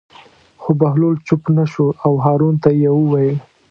[0.61, 3.37] خو بهلول چوپ نه شو او هارون ته یې وویل.